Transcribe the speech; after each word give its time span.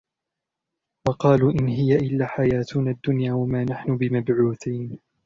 وَقَالُوا 1.07 1.51
إِنْ 1.51 1.67
هِيَ 1.67 1.95
إِلَّا 1.95 2.27
حَيَاتُنَا 2.27 2.91
الدُّنْيَا 2.91 3.33
وَمَا 3.33 3.63
نَحْنُ 3.63 3.97
بِمَبْعُوثِينَ 3.97 4.99